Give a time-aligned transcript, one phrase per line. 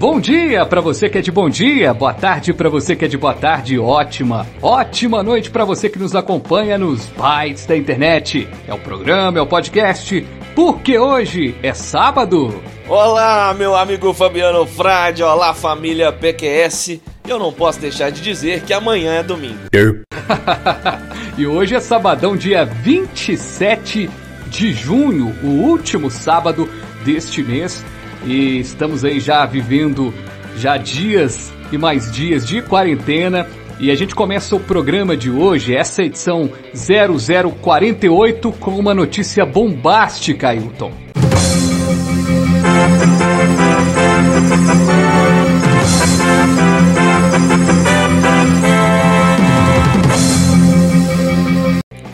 [0.00, 3.08] Bom dia para você que é de bom dia, boa tarde para você que é
[3.08, 8.48] de boa tarde, ótima, ótima noite para você que nos acompanha nos bytes da internet.
[8.66, 12.62] É o programa, é o podcast, porque hoje é sábado.
[12.88, 16.98] Olá, meu amigo Fabiano Frade, olá família PQS.
[17.28, 19.58] Eu não posso deixar de dizer que amanhã é domingo.
[21.36, 24.08] e hoje é sabadão, dia 27
[24.46, 26.66] de junho, o último sábado
[27.04, 27.84] deste mês
[28.24, 30.12] e estamos aí já vivendo
[30.56, 33.46] já dias e mais dias de quarentena.
[33.78, 40.48] E a gente começa o programa de hoje, essa edição 0048, com uma notícia bombástica,
[40.48, 40.92] Ailton.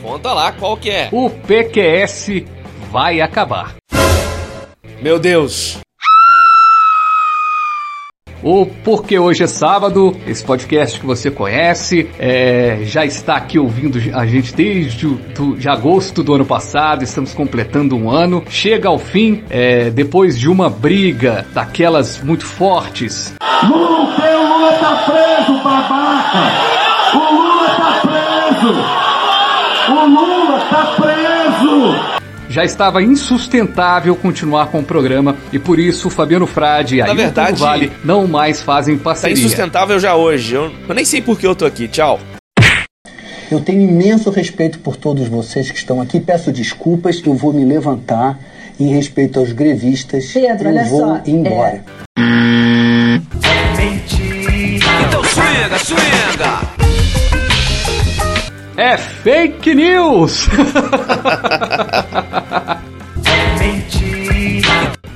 [0.02, 1.08] Conta lá qual que é.
[1.10, 2.44] O PQS
[2.92, 3.74] vai acabar.
[5.02, 5.80] Meu Deus,
[8.46, 13.98] o Porque Hoje é Sábado, esse podcast que você conhece, é, já está aqui ouvindo
[14.14, 18.44] a gente desde o, do, de agosto do ano passado, estamos completando um ano.
[18.48, 23.34] Chega ao fim, é, depois de uma briga daquelas muito fortes.
[23.64, 26.38] Lula, o Lula tá preso, babaca!
[27.14, 28.74] O Lula tá preso!
[29.90, 32.15] O Lula tá preso!
[32.56, 37.12] Já estava insustentável continuar com o programa e por isso o Fabiano Frade e a
[37.12, 39.36] verdade, Vale não mais fazem parceria.
[39.36, 40.54] Tá insustentável já hoje.
[40.54, 41.86] Eu, eu nem sei por que eu tô aqui.
[41.86, 42.18] Tchau.
[43.50, 46.18] Eu tenho imenso respeito por todos vocês que estão aqui.
[46.18, 48.38] Peço desculpas, eu vou me levantar
[48.80, 50.32] em respeito aos grevistas.
[50.32, 51.84] Pedro, eu olha vou só, embora.
[52.18, 52.22] É...
[55.06, 56.15] Então swinga, swinga!
[58.76, 60.48] É fake news!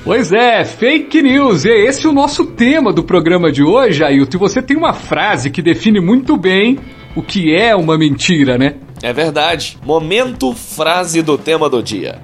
[0.03, 1.65] Pois é, fake news.
[1.65, 4.38] E é esse o nosso tema do programa de hoje, Ailton.
[4.38, 6.81] E você tem uma frase que define muito bem
[7.15, 8.75] o que é uma mentira, né?
[9.03, 9.78] É verdade.
[9.84, 12.19] Momento frase do tema do dia.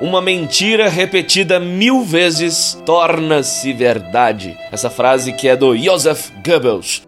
[0.00, 4.56] Uma mentira repetida mil vezes torna-se verdade.
[4.70, 7.02] Essa frase que é do Joseph Goebbels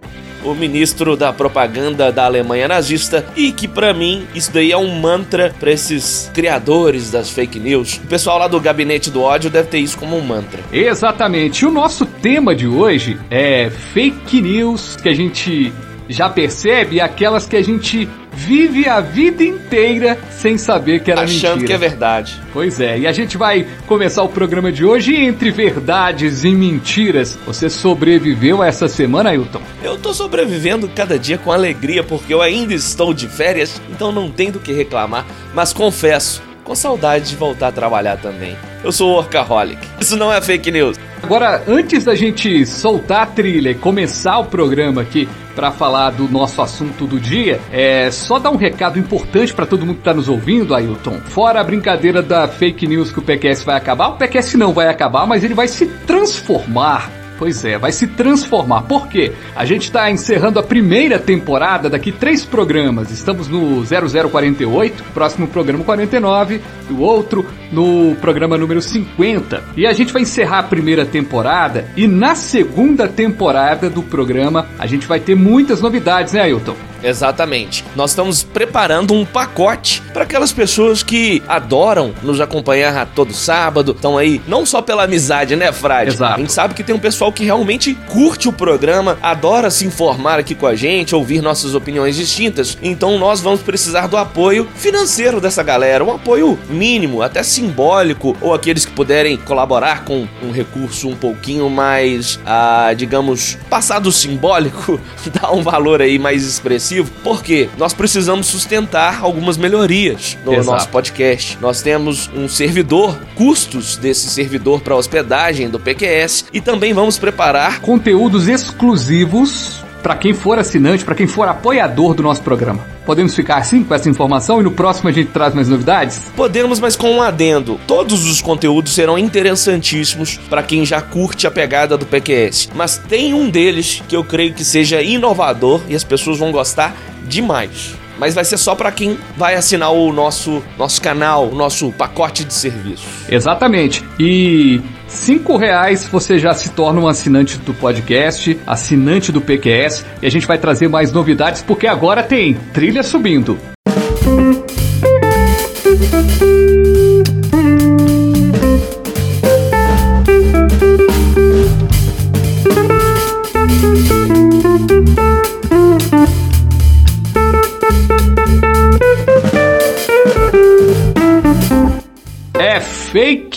[0.44, 5.00] o ministro da propaganda da Alemanha nazista, e que para mim isso daí é um
[5.00, 8.00] mantra para esses criadores das fake news.
[8.02, 10.60] O pessoal lá do gabinete do ódio deve ter isso como um mantra.
[10.72, 11.64] Exatamente.
[11.64, 15.72] O nosso tema de hoje é fake news que a gente
[16.12, 21.60] já percebe aquelas que a gente vive a vida inteira sem saber que era Achando
[21.60, 21.66] mentira.
[21.66, 22.40] que é verdade.
[22.52, 27.38] Pois é, e a gente vai começar o programa de hoje entre verdades e mentiras.
[27.46, 29.62] Você sobreviveu a essa semana, Ailton?
[29.82, 34.30] Eu tô sobrevivendo cada dia com alegria porque eu ainda estou de férias, então não
[34.30, 38.56] tenho do que reclamar, mas confesso, com saudade de voltar a trabalhar também.
[38.82, 39.78] Eu sou workaholic.
[40.00, 40.96] Isso não é fake news.
[41.22, 45.28] Agora, antes da gente soltar a trilha e começar o programa aqui
[45.60, 49.84] para falar do nosso assunto do dia, é só dar um recado importante para todo
[49.84, 51.20] mundo que está nos ouvindo, Ailton.
[51.26, 54.88] Fora a brincadeira da fake news que o PQS vai acabar, o PQS não vai
[54.88, 58.82] acabar, mas ele vai se transformar Pois é, vai se transformar.
[58.82, 59.32] Por quê?
[59.56, 63.10] A gente está encerrando a primeira temporada daqui três programas.
[63.10, 69.64] Estamos no 0048, próximo programa 49, o outro no programa número 50.
[69.74, 74.86] E a gente vai encerrar a primeira temporada e na segunda temporada do programa a
[74.86, 76.89] gente vai ter muitas novidades, né, Ailton?
[77.02, 77.84] Exatamente.
[77.96, 83.92] Nós estamos preparando um pacote para aquelas pessoas que adoram nos acompanhar todo sábado.
[83.92, 86.10] Estão aí não só pela amizade, né, Frade?
[86.10, 86.34] Exato.
[86.34, 90.38] A gente sabe que tem um pessoal que realmente curte o programa, adora se informar
[90.38, 92.76] aqui com a gente, ouvir nossas opiniões distintas.
[92.82, 98.54] Então nós vamos precisar do apoio financeiro dessa galera, um apoio mínimo, até simbólico, ou
[98.54, 105.00] aqueles que puderem colaborar com um recurso um pouquinho mais, ah, digamos, passado simbólico,
[105.40, 106.89] dá um valor aí mais expressivo
[107.22, 110.70] porque nós precisamos sustentar algumas melhorias no Exato.
[110.70, 111.58] nosso podcast.
[111.60, 117.80] Nós temos um servidor, custos desse servidor para hospedagem do PQS e também vamos preparar
[117.80, 122.80] conteúdos exclusivos para quem for assinante, para quem for apoiador do nosso programa.
[123.04, 126.20] Podemos ficar assim com essa informação e no próximo a gente traz mais novidades?
[126.36, 127.80] Podemos, mas com um adendo.
[127.86, 133.34] Todos os conteúdos serão interessantíssimos para quem já curte a pegada do PQS, mas tem
[133.34, 136.94] um deles que eu creio que seja inovador e as pessoas vão gostar
[137.26, 137.94] demais.
[138.20, 142.44] Mas vai ser só para quem vai assinar o nosso, nosso canal, o nosso pacote
[142.44, 143.06] de serviço.
[143.28, 144.04] Exatamente.
[144.18, 150.26] E cinco reais você já se torna um assinante do podcast, assinante do PQS, e
[150.26, 153.58] a gente vai trazer mais novidades porque agora tem trilha subindo.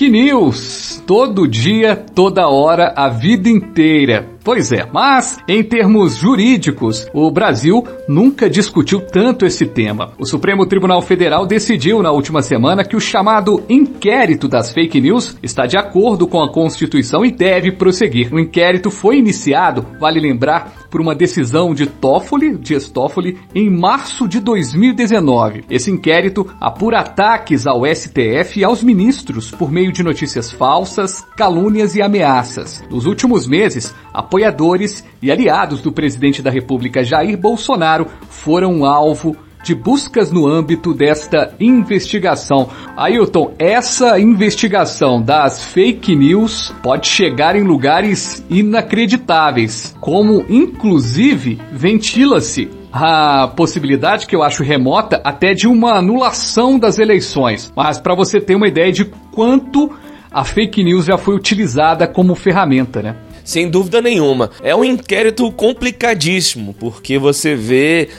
[0.04, 1.02] Fake news.
[1.06, 4.34] Todo dia, toda hora, a vida inteira.
[4.44, 10.12] Pois é, mas em termos jurídicos, o Brasil nunca discutiu tanto esse tema.
[10.20, 15.38] O Supremo Tribunal Federal decidiu na última semana que o chamado inquérito das fake news
[15.42, 18.34] está de acordo com a Constituição e deve prosseguir.
[18.34, 24.28] O inquérito foi iniciado, vale lembrar, por uma decisão de Toffoli, de Toffoli, em março
[24.28, 25.66] de 2019.
[25.68, 31.96] Esse inquérito apura ataques ao STF e aos ministros por meio de notícias falsas, calúnias
[31.96, 32.84] e ameaças.
[32.92, 39.74] Nos últimos meses, apoiadores e aliados do presidente da República Jair Bolsonaro foram alvo de
[39.74, 42.70] buscas no âmbito desta investigação.
[42.98, 53.48] Ailton, essa investigação das fake news pode chegar em lugares inacreditáveis, como inclusive ventila-se a
[53.56, 57.72] possibilidade que eu acho remota até de uma anulação das eleições.
[57.76, 59.90] Mas para você ter uma ideia de quanto
[60.32, 63.16] a fake news já foi utilizada como ferramenta, né?
[63.44, 64.50] sem dúvida nenhuma.
[64.64, 68.10] É um inquérito complicadíssimo, porque você vê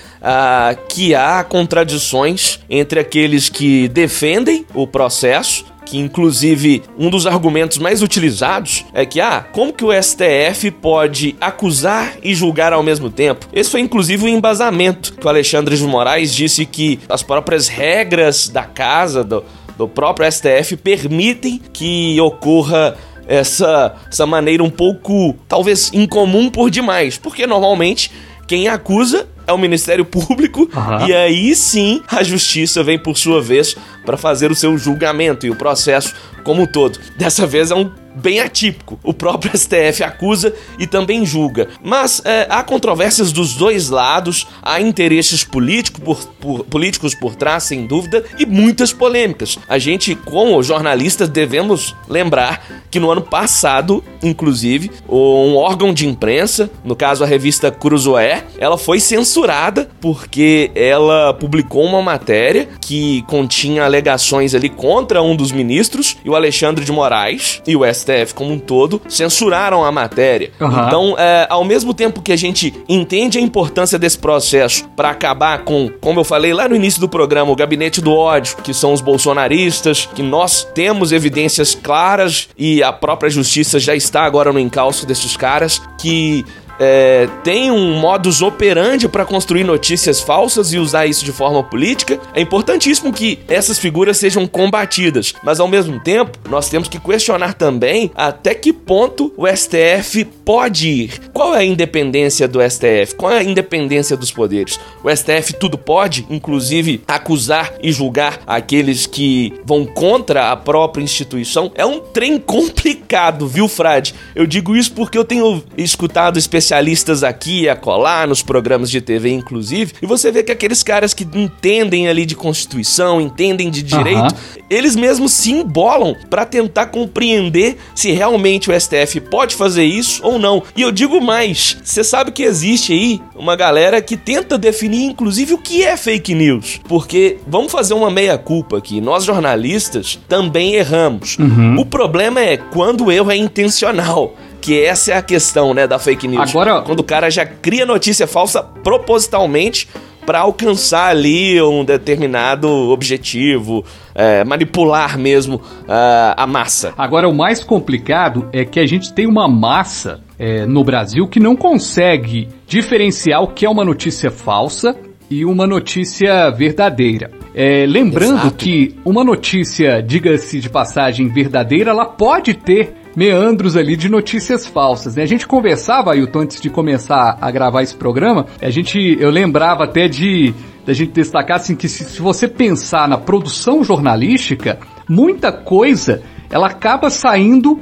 [0.88, 8.03] que há contradições entre aqueles que defendem o processo que inclusive um dos argumentos mais
[8.03, 13.47] utilizados é que, ah, como que o STF pode acusar e julgar ao mesmo tempo?
[13.53, 17.69] Esse foi inclusive o um embasamento que o Alexandre de Moraes disse que as próprias
[17.69, 19.44] regras da casa, do,
[19.77, 22.97] do próprio STF, permitem que ocorra
[23.27, 27.19] essa, essa maneira um pouco, talvez, incomum por demais.
[27.19, 28.11] Porque normalmente
[28.47, 31.06] quem acusa é o Ministério Público uhum.
[31.06, 35.50] e aí sim a justiça vem por sua vez para fazer o seu julgamento e
[35.50, 36.99] o processo como um todo.
[37.17, 38.99] Dessa vez é um bem atípico.
[39.02, 41.69] O próprio STF acusa e também julga.
[41.82, 47.64] Mas é, há controvérsias dos dois lados, há interesses político por, por, políticos por trás,
[47.64, 49.58] sem dúvida, e muitas polêmicas.
[49.69, 56.70] A gente, como jornalistas, devemos lembrar que no ano passado, inclusive, um órgão de imprensa,
[56.84, 63.84] no caso a revista Cruzoé, ela foi censurada porque ela publicou uma matéria que continha
[63.84, 68.35] alegações ali contra um dos ministros, e o Alexandre de Moraes, e o STF STF
[68.35, 70.51] como um todo censuraram a matéria.
[70.61, 70.87] Uhum.
[70.87, 75.65] Então, é, ao mesmo tempo que a gente entende a importância desse processo para acabar
[75.65, 78.93] com, como eu falei lá no início do programa, o gabinete do ódio, que são
[78.93, 84.59] os bolsonaristas, que nós temos evidências claras e a própria justiça já está agora no
[84.59, 86.45] encalço desses caras que
[86.79, 92.19] é, tem um modus operandi para construir notícias falsas e usar isso de forma política,
[92.35, 95.35] é importantíssimo que essas figuras sejam combatidas.
[95.43, 100.88] Mas ao mesmo tempo, nós temos que questionar também até que ponto o STF pode
[100.88, 101.21] ir.
[101.32, 103.15] Qual é a independência do STF?
[103.17, 104.79] Qual é a independência dos poderes?
[105.03, 111.70] O STF tudo pode, inclusive acusar e julgar aqueles que vão contra a própria instituição.
[111.75, 114.15] É um trem complicado, viu, Frade?
[114.34, 119.01] Eu digo isso porque eu tenho escutado especialistas especialistas aqui e acolá, nos programas de
[119.01, 123.83] TV inclusive, e você vê que aqueles caras que entendem ali de Constituição, entendem de
[123.83, 124.65] direito, uhum.
[124.71, 130.39] eles mesmos se embolam para tentar compreender se realmente o STF pode fazer isso ou
[130.39, 130.63] não.
[130.75, 135.55] E eu digo mais, você sabe que existe aí uma galera que tenta definir inclusive
[135.55, 140.75] o que é fake news, porque vamos fazer uma meia culpa aqui, nós jornalistas também
[140.75, 141.37] erramos.
[141.39, 141.79] Uhum.
[141.79, 145.99] O problema é quando o erro é intencional que essa é a questão, né, da
[145.99, 146.49] fake news.
[146.49, 149.87] Agora, quando o cara já cria notícia falsa propositalmente
[150.25, 156.94] para alcançar ali um determinado objetivo, é, manipular mesmo uh, a massa.
[156.97, 161.39] Agora, o mais complicado é que a gente tem uma massa é, no Brasil que
[161.39, 164.97] não consegue diferenciar o que é uma notícia falsa
[165.31, 167.31] e uma notícia verdadeira.
[167.55, 168.56] É, lembrando Exato.
[168.56, 175.17] que uma notícia, diga-se de passagem, verdadeira, ela pode ter meandros ali de notícias falsas.
[175.17, 175.23] Né?
[175.23, 179.85] A gente conversava, Ailton, antes de começar a gravar esse programa, a gente, eu lembrava
[179.85, 180.55] até de
[180.85, 184.79] da gente destacar assim que se, se você pensar na produção jornalística,
[185.09, 187.81] muita coisa ela acaba saindo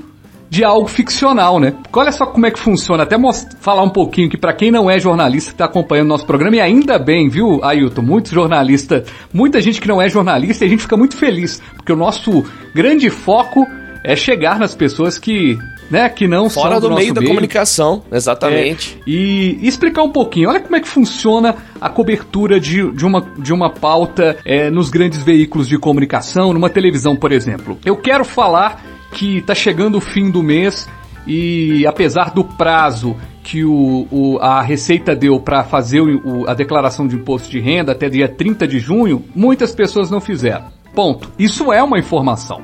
[0.49, 1.73] de algo ficcional, né?
[1.91, 3.05] Olha só como é que funciona.
[3.05, 3.17] Até
[3.59, 6.61] falar um pouquinho que para quem não é jornalista que está acompanhando nosso programa, e
[6.61, 8.03] ainda bem, viu, Ailton?
[8.03, 11.91] Muitos jornalistas, muita gente que não é jornalista, e a gente fica muito feliz, porque
[11.91, 13.67] o nosso grande foco
[14.05, 15.59] é chegar nas pessoas que
[15.91, 17.31] né, que não Fora são do, do meio da meio.
[17.31, 18.99] comunicação, exatamente.
[19.01, 23.21] É, e, explicar um pouquinho, olha como é que funciona a cobertura de, de, uma,
[23.37, 27.79] de uma pauta é, nos grandes veículos de comunicação, numa televisão, por exemplo.
[27.85, 28.83] Eu quero falar
[29.13, 30.89] que está chegando o fim do mês
[31.27, 37.07] e apesar do prazo que o, o a Receita deu para fazer o, a declaração
[37.07, 40.65] de imposto de renda até dia 30 de junho, muitas pessoas não fizeram.
[40.95, 41.31] Ponto.
[41.39, 42.63] Isso é uma informação.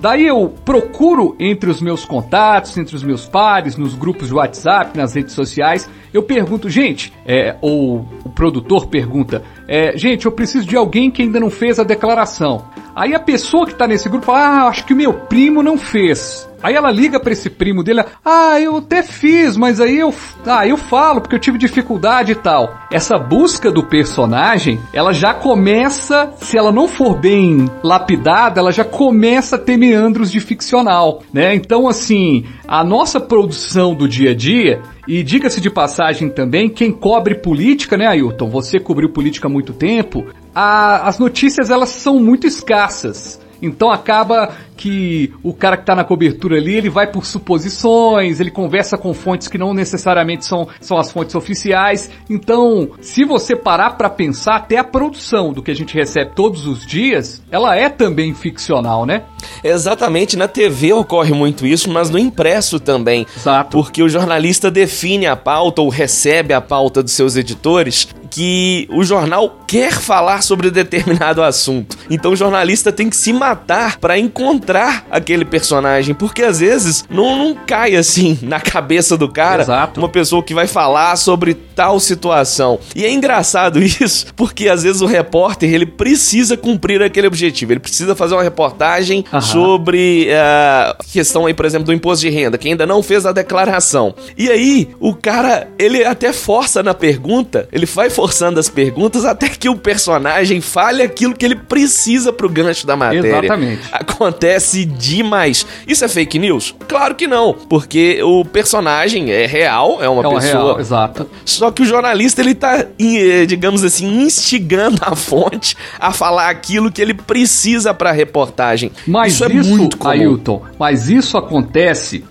[0.00, 4.96] Daí eu procuro entre os meus contatos, entre os meus pares, nos grupos de WhatsApp,
[4.96, 10.66] nas redes sociais, eu pergunto, gente, é, ou o produtor pergunta, é, gente, eu preciso
[10.66, 12.64] de alguém que ainda não fez a declaração.
[12.94, 15.76] Aí a pessoa que está nesse grupo fala, ah, acho que o meu primo não
[15.76, 16.48] fez.
[16.66, 20.12] Aí ela liga para esse primo dele, ah, eu até fiz, mas aí eu,
[20.44, 22.76] ah, eu falo porque eu tive dificuldade e tal.
[22.90, 28.84] Essa busca do personagem, ela já começa, se ela não for bem lapidada, ela já
[28.84, 31.54] começa a ter meandros de ficcional, né?
[31.54, 36.90] Então, assim, a nossa produção do dia a dia, e diga-se de passagem também, quem
[36.90, 38.50] cobre política, né, Ailton?
[38.50, 40.24] Você cobriu política há muito tempo.
[40.52, 43.40] A, as notícias elas são muito escassas.
[43.62, 48.50] Então acaba que o cara que está na cobertura ali, ele vai por suposições, ele
[48.50, 52.10] conversa com fontes que não necessariamente são, são as fontes oficiais.
[52.28, 56.66] Então, se você parar para pensar, até a produção do que a gente recebe todos
[56.66, 59.22] os dias, ela é também ficcional, né?
[59.64, 63.26] Exatamente, na TV ocorre muito isso, mas no impresso também.
[63.36, 63.70] Exato.
[63.70, 69.02] Porque o jornalista define a pauta ou recebe a pauta dos seus editores que o
[69.02, 71.96] jornal quer falar sobre determinado assunto.
[72.10, 74.65] Então o jornalista tem que se matar para encontrar
[75.10, 80.00] aquele personagem, porque às vezes não, não cai assim na cabeça do cara Exato.
[80.00, 82.78] uma pessoa que vai falar sobre tal situação.
[82.94, 87.80] E é engraçado isso, porque às vezes o repórter ele precisa cumprir aquele objetivo, ele
[87.80, 89.40] precisa fazer uma reportagem Aham.
[89.40, 93.26] sobre a uh, questão aí, por exemplo, do imposto de renda, que ainda não fez
[93.26, 94.14] a declaração.
[94.36, 99.48] E aí o cara ele até força na pergunta, ele vai forçando as perguntas até
[99.48, 103.38] que o personagem fale aquilo que ele precisa pro gancho da matéria.
[103.38, 103.82] Exatamente.
[103.92, 105.66] Acontece demais.
[105.86, 106.74] Isso é fake news?
[106.88, 110.64] Claro que não, porque o personagem é real, é uma é pessoa.
[110.64, 111.28] Real, exato.
[111.44, 116.90] Só que o jornalista ele tá, eh, digamos assim, instigando a fonte a falar aquilo
[116.90, 118.90] que ele precisa para a reportagem.
[119.06, 120.10] Mas isso, isso é muito comum.
[120.10, 122.24] Ailton, mas isso acontece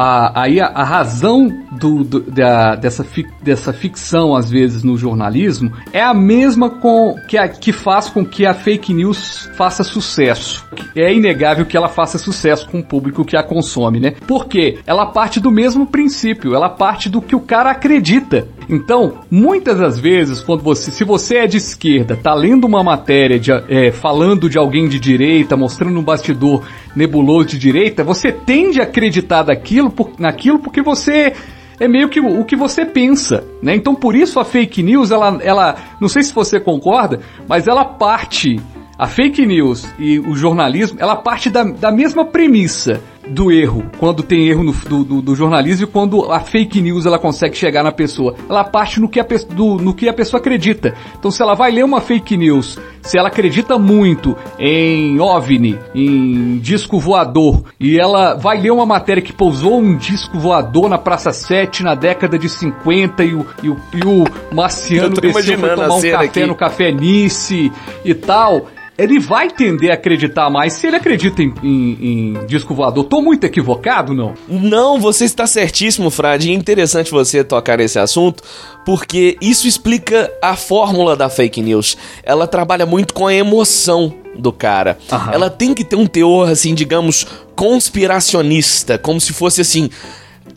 [0.00, 4.96] a, aí a, a razão do, do, da, dessa, fi, dessa ficção, às vezes, no
[4.96, 9.84] jornalismo, é a mesma com, que, a, que faz com que a fake news faça
[9.84, 10.66] sucesso.
[10.96, 14.14] É inegável que ela faça sucesso com o público que a consome, né?
[14.26, 18.48] Porque ela parte do mesmo princípio, ela parte do que o cara acredita.
[18.70, 23.36] Então, muitas das vezes, quando você, se você é de esquerda, tá lendo uma matéria
[23.36, 26.62] de, é, falando de alguém de direita, mostrando um bastidor
[26.94, 31.34] nebuloso de direita, você tende a acreditar daquilo, por, naquilo porque você
[31.80, 33.74] é meio que o, que você pensa, né?
[33.74, 37.84] Então, por isso a fake news, ela, ela, não sei se você concorda, mas ela
[37.84, 38.60] parte
[38.96, 44.22] a fake news e o jornalismo, ela parte da, da mesma premissa do erro, quando
[44.22, 47.82] tem erro no, do, do, do, jornalismo e quando a fake news ela consegue chegar
[47.82, 48.34] na pessoa.
[48.48, 50.94] Ela parte no que, a, do, no que a pessoa acredita.
[51.18, 56.58] Então, se ela vai ler uma fake news, se ela acredita muito em OVNI, em
[56.58, 61.32] disco voador, e ela vai ler uma matéria que pousou um disco voador na Praça
[61.32, 65.94] 7 na década de 50 e o, e o, e o marciano desceu pra tomar
[65.94, 66.46] um café aqui.
[66.46, 67.72] no Café Nice
[68.04, 68.66] e tal
[69.00, 73.04] ele vai tender a acreditar mais se ele acredita em, em, em disco voador.
[73.04, 74.34] Tô muito equivocado, não?
[74.46, 76.50] Não, você está certíssimo, Frade.
[76.50, 78.42] É interessante você tocar nesse assunto,
[78.84, 81.96] porque isso explica a fórmula da fake news.
[82.22, 84.98] Ela trabalha muito com a emoção do cara.
[85.10, 85.32] Aham.
[85.32, 87.26] Ela tem que ter um teor, assim, digamos,
[87.56, 89.90] conspiracionista, como se fosse assim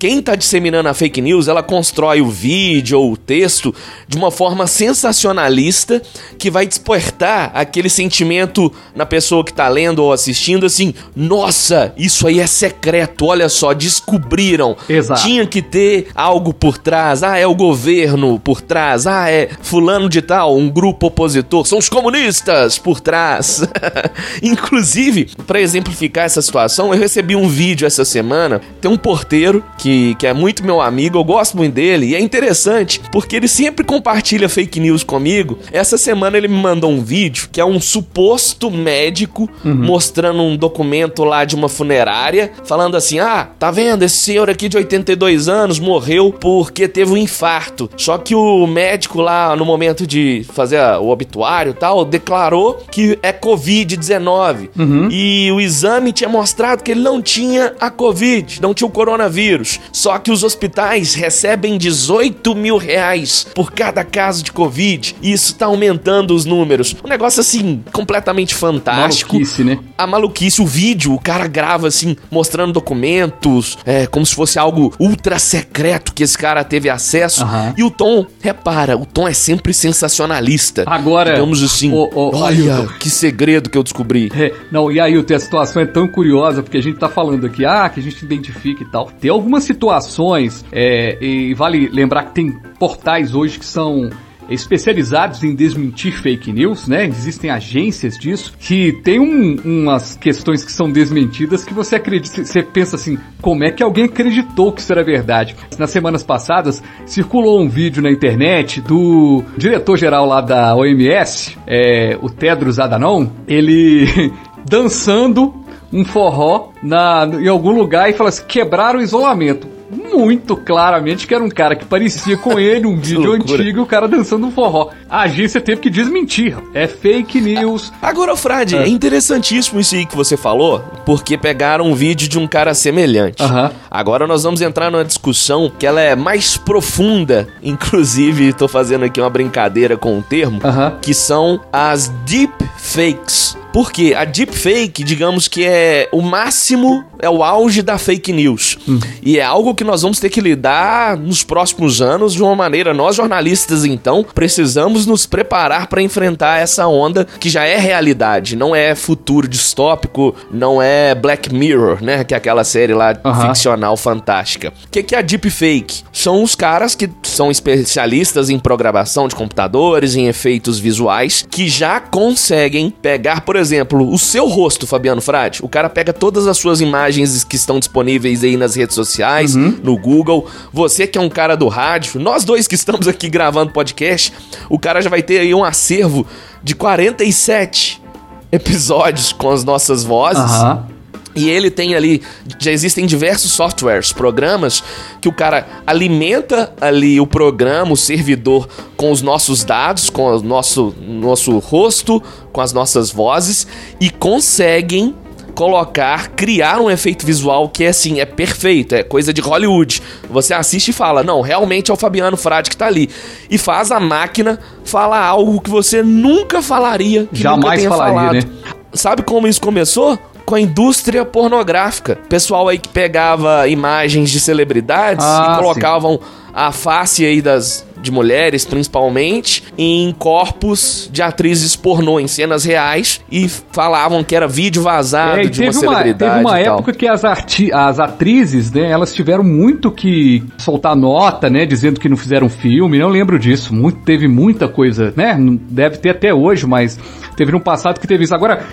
[0.04, 3.74] quem está disseminando a fake news, ela constrói o vídeo ou o texto
[4.06, 6.02] de uma forma sensacionalista
[6.38, 12.28] que vai despertar aquele sentimento na pessoa que está lendo ou assistindo assim: "Nossa, isso
[12.28, 14.76] aí é secreto, olha só, descobriram.
[14.90, 15.22] Exato.
[15.22, 17.24] Tinha que ter algo por trás.
[17.24, 19.08] Ah, é o governo por trás.
[19.08, 23.66] Ah, é fulano de tal, um grupo opositor, são os comunistas por trás".
[24.44, 29.93] Inclusive, para exemplificar essa situação, eu recebi um vídeo essa semana, tem um porteiro que
[29.94, 33.48] Frade, que é muito meu amigo, eu gosto muito dele, e é interessante porque ele
[33.48, 35.60] sempre compartilha fake news comigo.
[35.72, 39.74] Essa semana ele me mandou um vídeo que é um suposto médico uhum.
[39.76, 44.04] mostrando um documento lá de uma funerária, falando assim: ah, tá vendo?
[44.04, 47.90] Esse senhor aqui de 82 anos morreu porque teve um infarto.
[47.98, 53.18] Só que o médico lá, no momento de fazer o obituário e tal, declarou que
[53.22, 54.70] é Covid-19.
[54.78, 55.08] Uhum.
[55.12, 59.80] E o exame tinha mostrado que ele não tinha a Covid, não tinha o coronavírus.
[59.92, 65.16] Só que os hospitais recebem 18 mil reais por cada caso de Covid.
[65.22, 66.96] E isso tá aumentando os números.
[67.04, 69.34] Um negócio assim, completamente fantástico.
[69.34, 69.80] Maluquice, né?
[69.98, 74.94] A maluquice, o vídeo, o cara grava assim, mostrando documentos, é, como se fosse algo
[75.00, 77.44] ultra secreto que esse cara teve acesso.
[77.44, 77.74] Uhum.
[77.78, 80.84] E o tom, repara, o tom é sempre sensacionalista.
[80.88, 81.34] Agora.
[81.34, 84.32] Digamos assim, o, o, olha que segredo que eu descobri.
[84.36, 87.66] É, não, e aí, a situação é tão curiosa, porque a gente tá falando aqui,
[87.66, 89.12] ah, que a gente identifica e tal.
[89.20, 94.10] Tem algumas situações, é, e vale lembrar que tem portais hoje que são
[94.50, 97.06] especializados em desmentir fake news, né?
[97.06, 102.62] Existem agências disso que tem um, umas questões que são desmentidas que você acredita, você
[102.62, 105.56] pensa assim, como é que alguém acreditou que isso era verdade?
[105.78, 112.30] Nas semanas passadas circulou um vídeo na internet do diretor-geral lá da OMS, é, o
[112.30, 114.32] Tedros Adhanom, ele
[114.68, 115.63] dançando
[115.94, 121.34] um forró na, em algum lugar e fala assim, quebraram o isolamento muito claramente que
[121.34, 124.90] era um cara que parecia com ele, um vídeo antigo, o cara dançando um forró.
[125.10, 126.58] A agência teve que desmentir.
[126.74, 127.92] É fake news.
[128.02, 128.84] Agora, Frade, é.
[128.84, 133.44] é interessantíssimo isso aí que você falou, porque pegaram um vídeo de um cara semelhante.
[133.90, 139.20] Agora nós vamos entrar numa discussão que ela é mais profunda, inclusive tô fazendo aqui
[139.22, 140.60] uma brincadeira com o termo,
[141.02, 143.63] que são as deep fakes.
[143.74, 148.78] Porque a deepfake, digamos que é o máximo, é o auge da fake news.
[148.88, 149.00] Hum.
[149.24, 152.94] E é algo que nós vamos ter que lidar nos próximos anos de uma maneira.
[152.94, 158.56] Nós, jornalistas, então, precisamos nos preparar para enfrentar essa onda que já é realidade.
[158.56, 162.24] Não é futuro distópico, não é Black Mirror, né?
[162.24, 164.72] Que é aquela série lá ficcional fantástica.
[164.86, 166.04] O que, que é a deepfake?
[166.12, 172.00] São os caras que são especialistas em programação de computadores, em efeitos visuais, que já
[172.00, 176.58] conseguem pegar, por exemplo, exemplo, o seu rosto, Fabiano Frade, o cara pega todas as
[176.58, 179.80] suas imagens que estão disponíveis aí nas redes sociais, uhum.
[179.82, 180.48] no Google.
[180.72, 184.32] Você que é um cara do rádio, nós dois que estamos aqui gravando podcast,
[184.70, 186.28] o cara já vai ter aí um acervo
[186.62, 188.04] de 47
[188.52, 190.52] episódios com as nossas vozes.
[190.62, 190.93] Uhum.
[191.36, 192.22] E ele tem ali,
[192.60, 194.84] já existem diversos softwares, programas
[195.20, 200.42] que o cara alimenta ali o programa, o servidor com os nossos dados, com o
[200.42, 203.66] nosso, nosso rosto, com as nossas vozes
[204.00, 205.16] e conseguem
[205.54, 210.02] colocar, criar um efeito visual que é assim, é perfeito, é coisa de Hollywood.
[210.30, 213.10] Você assiste e fala, não, realmente é o Fabiano Frade que tá ali.
[213.50, 218.16] E faz a máquina falar algo que você nunca falaria, que Jamais nunca tenha falaria,
[218.16, 218.36] falado.
[218.36, 218.74] né?
[218.94, 220.20] Sabe como isso começou?
[220.46, 222.18] Com a indústria pornográfica.
[222.30, 226.52] Pessoal aí que pegava imagens de celebridades ah, e colocavam sim.
[226.54, 233.22] a face aí das de mulheres, principalmente, em corpos de atrizes pornô, em cenas reais,
[233.32, 236.34] e falavam que era vídeo vazado é, de uma celebridade.
[236.34, 241.66] Teve uma época que as, as atrizes, né, elas tiveram muito que soltar nota, né,
[241.66, 243.74] dizendo que não fizeram filme, não lembro disso.
[243.74, 245.38] Muito, teve muita coisa, né?
[245.70, 247.00] Deve ter até hoje, mas
[247.38, 248.36] teve no passado que teve isso.
[248.36, 248.66] Agora,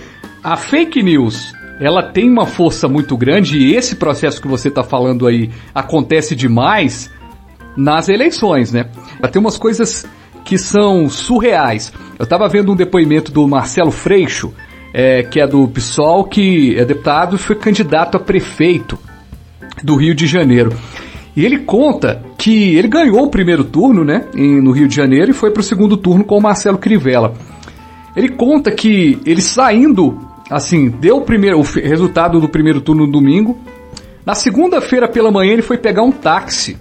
[0.42, 4.84] a fake news ela tem uma força muito grande e esse processo que você está
[4.84, 7.10] falando aí acontece demais
[7.76, 8.90] nas eleições, né?
[9.32, 10.06] Tem umas coisas
[10.44, 11.92] que são surreais.
[12.18, 14.52] Eu estava vendo um depoimento do Marcelo Freixo,
[14.92, 18.98] é, que é do PSOL, que é deputado e foi candidato a prefeito
[19.82, 20.74] do Rio de Janeiro.
[21.34, 25.34] E ele conta que ele ganhou o primeiro turno, né, no Rio de Janeiro e
[25.34, 27.34] foi para o segundo turno com o Marcelo Crivella.
[28.14, 33.12] Ele conta que ele saindo assim, deu o primeiro o resultado do primeiro turno no
[33.12, 33.58] domingo.
[34.24, 36.76] Na segunda-feira pela manhã ele foi pegar um táxi.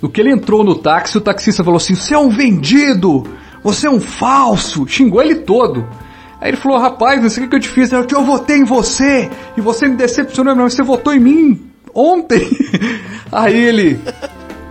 [0.00, 3.24] No que ele entrou no táxi, o taxista falou assim: "Você é um vendido!
[3.62, 5.86] Você é um falso!" Xingou ele todo.
[6.40, 8.64] Aí ele falou: "Rapaz, não sei o que eu te fiz, eu, eu votei em
[8.64, 11.60] você e você me decepcionou, mas você votou em mim
[11.94, 12.48] ontem."
[13.30, 14.00] Aí ele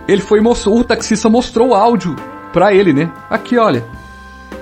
[0.08, 2.16] ele foi mostrou, o taxista mostrou o áudio
[2.52, 3.12] pra ele, né?
[3.28, 3.84] Aqui, olha.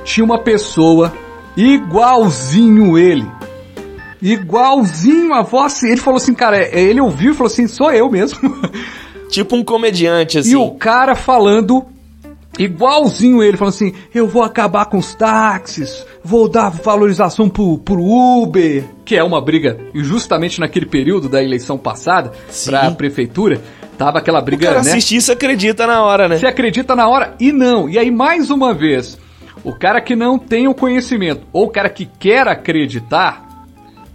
[0.05, 1.13] Tinha uma pessoa
[1.57, 3.27] igualzinho ele
[4.21, 5.83] igualzinho a voz.
[5.83, 8.39] Ele falou assim, cara, é, ele ouviu e falou assim, sou eu mesmo.
[9.29, 10.53] Tipo um comediante, assim.
[10.53, 11.85] E o cara falando
[12.59, 18.03] igualzinho ele, falando assim, eu vou acabar com os táxis, vou dar valorização pro, pro
[18.03, 22.33] Uber, que é uma briga justamente naquele período da eleição passada
[22.65, 23.61] para a prefeitura.
[23.99, 24.99] Tava aquela O briga, cara né?
[24.99, 26.39] isso acredita na hora, né?
[26.39, 27.89] Você acredita na hora e não.
[27.89, 29.19] E aí, mais uma vez,
[29.65, 33.46] o cara que não tem o conhecimento, ou o cara que quer acreditar,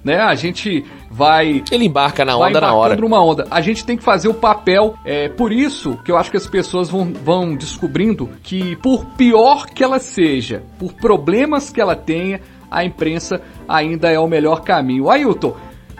[0.03, 0.17] né?
[0.17, 2.95] A gente vai Ele embarca na onda na hora.
[2.95, 3.47] numa onda.
[3.49, 4.95] A gente tem que fazer o papel.
[5.05, 9.65] É por isso que eu acho que as pessoas vão, vão descobrindo que, por pior
[9.67, 15.09] que ela seja, por problemas que ela tenha, a imprensa ainda é o melhor caminho.
[15.09, 15.55] Ailton.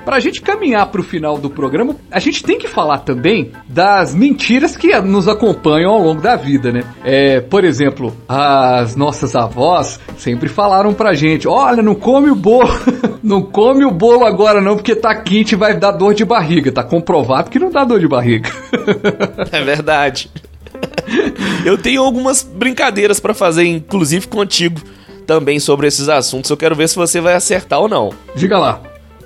[0.05, 4.75] Pra gente caminhar pro final do programa, a gente tem que falar também das mentiras
[4.75, 6.83] que nos acompanham ao longo da vida, né?
[7.03, 12.69] É, por exemplo, as nossas avós sempre falaram pra gente: olha, não come o bolo,
[13.21, 16.71] não come o bolo agora não, porque tá quente e vai dar dor de barriga.
[16.71, 18.49] Tá comprovado que não dá dor de barriga.
[19.51, 20.31] É verdade.
[21.65, 24.79] Eu tenho algumas brincadeiras pra fazer, inclusive contigo,
[25.25, 26.49] também sobre esses assuntos.
[26.49, 28.11] Eu quero ver se você vai acertar ou não.
[28.35, 28.81] Diga lá,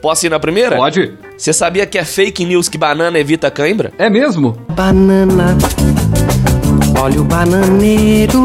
[0.06, 0.76] Posso ir na primeira?
[0.76, 1.13] pode?
[1.36, 3.91] Você sabia que é fake news que banana evita cãibra?
[3.98, 4.56] É mesmo?
[4.76, 5.58] Banana,
[7.02, 8.44] olha o bananeiro.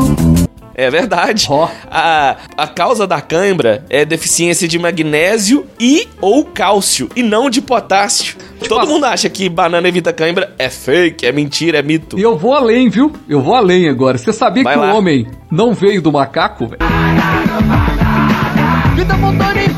[0.75, 1.49] É verdade.
[1.51, 1.69] Ó.
[1.91, 7.61] A, a causa da cãibra é deficiência de magnésio e ou cálcio, e não de
[7.61, 8.37] potássio.
[8.67, 12.19] Todo a- mundo acha que banana evita cãibra é fake, é mentira, é mito.
[12.19, 13.13] E eu vou além, viu?
[13.29, 14.17] Eu vou além agora.
[14.17, 14.95] Você sabia Vai que lá.
[14.95, 16.79] o homem não veio do macaco, velho?
[18.97, 19.69] Vida, motor e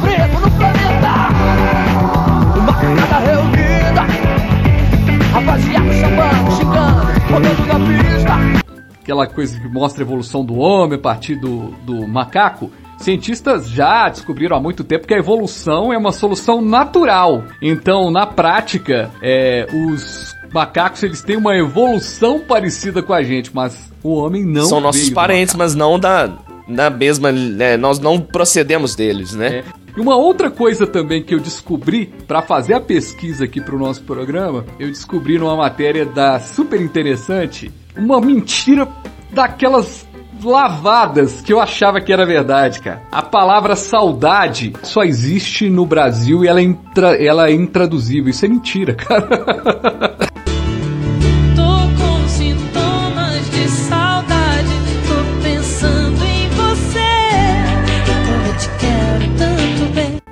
[5.45, 8.63] Rapaziada chamando, xingando Botando na pista
[9.03, 14.09] aquela coisa que mostra a evolução do homem a partir do, do macaco, cientistas já
[14.09, 17.43] descobriram há muito tempo que a evolução é uma solução natural.
[17.61, 23.93] Então, na prática, é, os macacos eles têm uma evolução parecida com a gente, mas
[24.05, 24.67] o homem não.
[24.67, 26.31] São nossos parentes, mas não da,
[26.69, 27.33] da mesma.
[27.33, 29.59] né, nós não procedemos deles, né?
[29.59, 29.82] É.
[29.97, 34.03] E uma outra coisa também que eu descobri para fazer a pesquisa aqui pro nosso
[34.05, 38.89] programa, eu descobri numa matéria da super interessante uma mentira
[39.31, 40.07] daquelas
[40.43, 43.03] lavadas que eu achava que era verdade, cara.
[43.13, 48.31] A palavra saudade só existe no Brasil e ela é, intra- ela é intraduzível.
[48.31, 50.17] Isso é mentira, cara.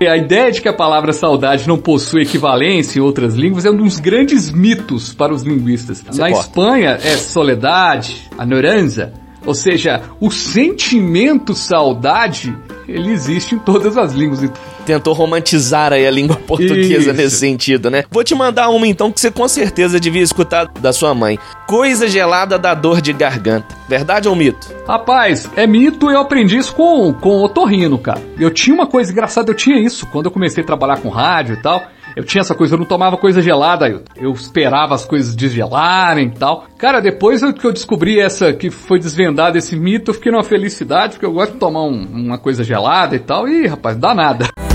[0.09, 3.77] A ideia de que a palavra saudade não possui equivalência em outras línguas é um
[3.77, 6.03] dos grandes mitos para os linguistas.
[6.03, 6.41] Na corta.
[6.41, 9.13] Espanha é soledade, añoranza,
[9.45, 12.57] ou seja, o sentimento saudade,
[12.91, 14.41] ele existe em todas as línguas.
[14.85, 17.13] Tentou romantizar aí a língua portuguesa Isso.
[17.13, 18.05] nesse sentido, né?
[18.11, 21.39] Vou te mandar uma então que você com certeza devia escutar da sua mãe.
[21.67, 23.75] Coisa gelada dá dor de garganta.
[23.89, 24.69] Verdade ou mito?
[24.87, 28.21] Rapaz, é mito, eu aprendi isso com, com o otorrino, cara.
[28.39, 31.55] Eu tinha uma coisa engraçada, eu tinha isso quando eu comecei a trabalhar com rádio
[31.55, 31.83] e tal.
[32.17, 36.29] Eu tinha essa coisa, eu não tomava coisa gelada, eu, eu esperava as coisas desgelarem
[36.29, 36.67] e tal.
[36.79, 41.15] Cara, depois que eu descobri essa, que foi desvendado esse mito, eu fiquei numa felicidade,
[41.15, 43.49] porque eu gosto de tomar um- uma coisa gelada e tal.
[43.49, 44.70] Ih, rapaz, dá nada.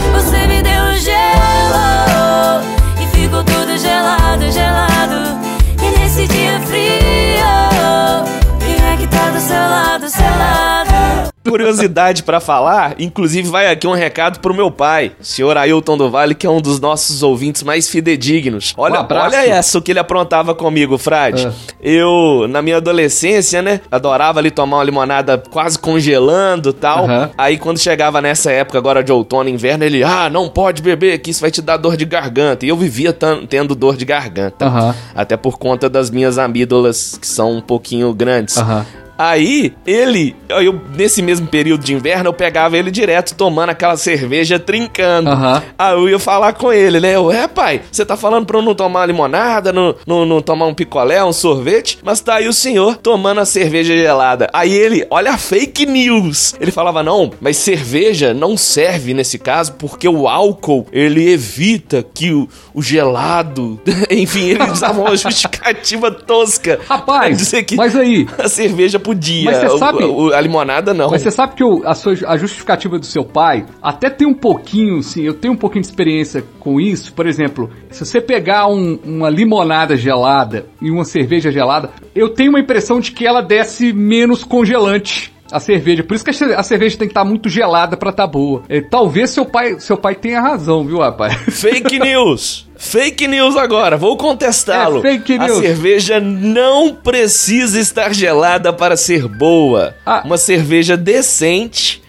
[11.49, 16.35] Curiosidade pra falar, inclusive vai aqui um recado pro meu pai, senhor Ailton do Vale,
[16.35, 18.73] que é um dos nossos ouvintes mais fidedignos.
[18.77, 21.47] Olha, Um olha essa o que ele aprontava comigo, Frade.
[21.47, 21.53] Ah.
[21.81, 27.05] Eu, na minha adolescência, né, adorava ali tomar uma limonada quase congelando e tal.
[27.05, 27.29] Aham.
[27.37, 31.19] Aí quando chegava nessa época agora de outono e inverno, ele, ah, não pode beber,
[31.19, 32.65] que isso vai te dar dor de garganta.
[32.65, 33.15] E eu vivia
[33.49, 34.65] tendo dor de garganta.
[34.65, 34.95] Aham.
[35.13, 38.57] Até por conta das minhas amígdalas, que são um pouquinho grandes.
[38.57, 38.85] Aham.
[39.17, 44.59] Aí, ele, eu, nesse mesmo período de inverno, eu pegava ele direto tomando aquela cerveja
[44.59, 45.29] trincando.
[45.29, 45.63] Aham.
[45.77, 47.15] Aí eu ia falar com ele, né?
[47.15, 50.65] Eu, é, pai, você tá falando pra eu não tomar limonada, não, não, não tomar
[50.65, 54.49] um picolé, um sorvete, mas tá aí o senhor tomando a cerveja gelada.
[54.51, 56.55] Aí ele, olha a fake news.
[56.59, 62.31] Ele falava, não, mas cerveja não serve nesse caso porque o álcool, ele evita que
[62.31, 63.79] o, o gelado...
[64.09, 66.79] Enfim, ele usava uma justificativa tosca.
[66.87, 71.09] Rapaz, dizer que mas aí, a cerveja podia, Mas você sabe- o- a limonada não.
[71.09, 74.33] Mas você sabe que o- a, sua- a justificativa do seu pai até tem um
[74.33, 77.13] pouquinho, sim, eu tenho um pouquinho de experiência com isso.
[77.13, 82.49] Por exemplo, se você pegar um- uma limonada gelada e uma cerveja gelada, eu tenho
[82.49, 85.31] uma impressão de que ela desce menos congelante.
[85.51, 88.09] A cerveja, por isso que a ce- a cerveja tem que estar muito gelada pra
[88.09, 88.63] estar boa.
[88.67, 91.35] É, talvez seu pai, seu pai tenha razão, viu, rapaz?
[91.35, 92.64] Fake news!
[92.77, 94.99] Fake news agora, vou contestá-lo.
[94.99, 95.59] É fake A news.
[95.59, 99.95] cerveja não precisa estar gelada para ser boa.
[100.05, 100.21] Ah.
[100.25, 102.01] Uma cerveja decente,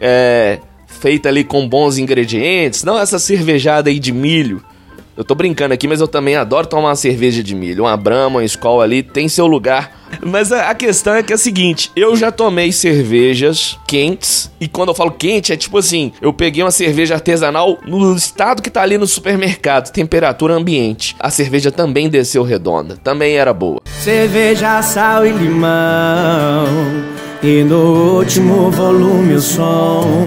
[0.00, 4.64] é, feita ali com bons ingredientes, não essa cervejada aí de milho.
[5.16, 7.84] Eu tô brincando aqui, mas eu também adoro tomar uma cerveja de milho.
[7.84, 10.04] Uma Brahma, uma Skol ali, tem seu lugar.
[10.20, 14.66] Mas a a questão é que é a seguinte, eu já tomei cervejas quentes, e
[14.66, 18.70] quando eu falo quente, é tipo assim, eu peguei uma cerveja artesanal no estado que
[18.70, 21.14] tá ali no supermercado, temperatura ambiente.
[21.20, 23.80] A cerveja também desceu redonda, também era boa.
[24.00, 26.66] Cerveja, sal e limão.
[27.42, 30.24] E no último volume o som.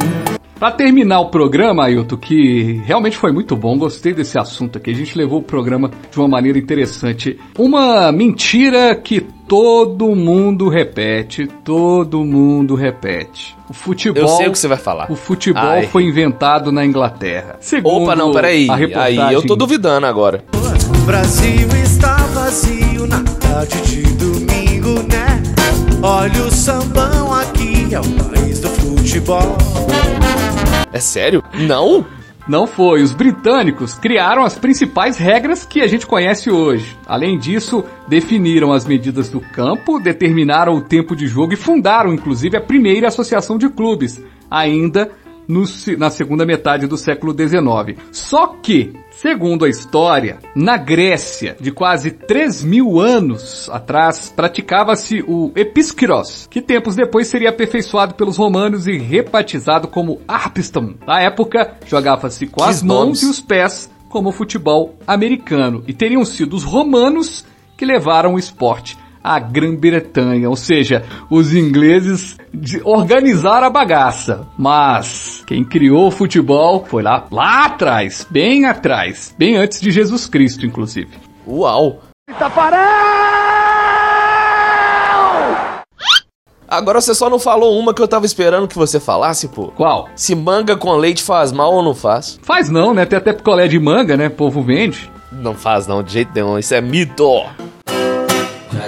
[0.60, 4.90] Pra terminar o programa, Ailton, que realmente foi muito bom, gostei desse assunto aqui.
[4.90, 7.40] A gente levou o programa de uma maneira interessante.
[7.58, 13.56] Uma mentira que todo mundo repete, todo mundo repete.
[13.70, 14.24] O futebol.
[14.24, 15.12] Eu sei o que você vai falar.
[15.12, 15.88] O futebol Ai.
[15.88, 17.58] foi inventado na Inglaterra.
[17.60, 18.68] Segundo Opa, não, peraí.
[18.68, 20.44] A reportagem, Aí eu tô duvidando agora.
[21.06, 25.42] Brasil está vazio na tarde de domingo, né?
[26.02, 29.56] Olha o sambão aqui, é o país do futebol.
[30.98, 31.44] É sério?
[31.54, 32.04] Não?
[32.48, 33.04] Não foi.
[33.04, 36.98] Os britânicos criaram as principais regras que a gente conhece hoje.
[37.06, 42.58] Além disso, definiram as medidas do campo, determinaram o tempo de jogo e fundaram, inclusive,
[42.58, 45.12] a primeira associação de clubes, ainda
[45.48, 45.64] no
[45.98, 48.00] na segunda metade do século XIX.
[48.12, 55.52] Só que, segundo a história, na Grécia, de quase 3 mil anos atrás, praticava-se o
[55.56, 60.96] episkiros, que tempos depois seria aperfeiçoado pelos romanos e rebatizado como arpiston.
[61.06, 66.26] Na época, jogava-se com as mãos e os pés, como o futebol americano, e teriam
[66.26, 67.46] sido os romanos
[67.78, 68.98] que levaram o esporte
[69.36, 74.48] à Grã-Bretanha, ou seja, os ingleses de- organizaram a bagaça.
[74.58, 80.28] Mas quem criou o futebol foi lá, lá atrás, bem atrás, bem antes de Jesus
[80.28, 81.10] Cristo, inclusive.
[81.48, 82.02] Uau!
[86.70, 89.68] Agora você só não falou uma que eu tava esperando que você falasse, pô.
[89.68, 90.10] Qual?
[90.16, 92.38] Se manga com leite faz mal ou não faz?
[92.44, 93.06] Faz não, né?
[93.06, 94.28] Tem até picolé de manga, né?
[94.28, 95.10] O povo vende.
[95.32, 96.58] Não faz não, de jeito nenhum.
[96.60, 97.42] Isso é mito.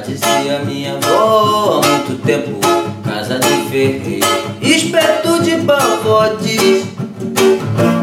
[0.10, 2.60] Já dizia minha avó há muito tempo,
[3.04, 4.26] casa de ferreiro,
[4.62, 6.86] espeto de pavote,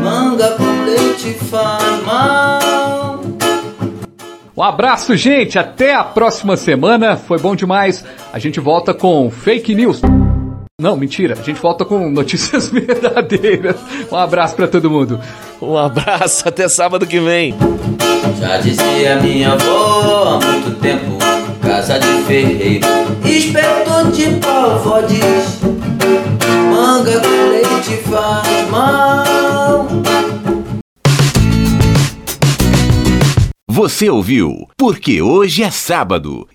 [0.03, 3.21] manga com leite faz mal.
[4.57, 5.59] Um abraço, gente.
[5.59, 7.17] Até a próxima semana.
[7.17, 8.03] Foi bom demais.
[8.33, 10.01] A gente volta com fake news.
[10.81, 11.37] Não, mentira.
[11.39, 13.77] A gente volta com notícias verdadeiras.
[14.11, 15.21] Um abraço pra todo mundo.
[15.61, 17.55] Um abraço, até sábado que vem.
[18.39, 21.19] Já dizia minha avó há muito tempo,
[21.67, 22.87] casa de ferreiro,
[23.25, 25.21] espeto de pavote,
[26.71, 29.89] manga com leite faz mal.
[33.69, 36.47] Você ouviu Porque Hoje é Sábado